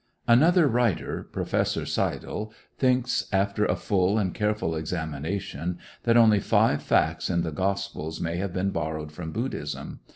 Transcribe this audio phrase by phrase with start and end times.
[0.27, 7.29] Another writer, Professor Seydel, thinks, after a full and careful examination, that only five facts
[7.29, 9.99] in the Gospels may have been borrowed from Buddhism.